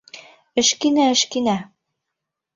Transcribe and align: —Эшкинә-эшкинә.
—Эшкинә-эшкинә. 0.61 1.57